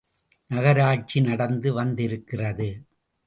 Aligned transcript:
நகராட்சி 0.49 1.21
நடந்து 1.21 1.73
வந்திருக்கிறது! 1.73 2.69